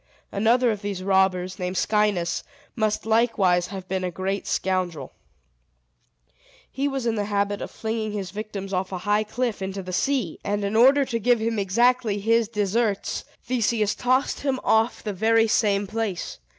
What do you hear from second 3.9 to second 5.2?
a very great scoundrel.